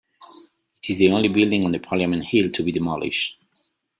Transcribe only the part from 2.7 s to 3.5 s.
demolished.